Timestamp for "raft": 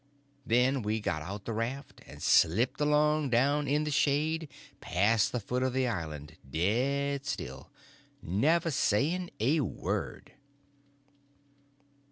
1.53-2.01